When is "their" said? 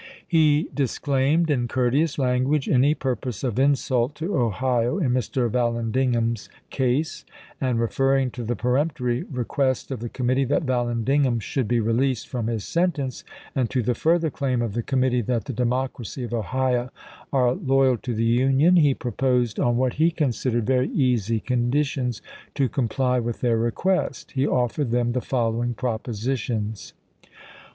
23.41-23.59